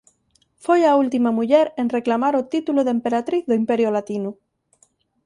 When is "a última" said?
0.85-1.29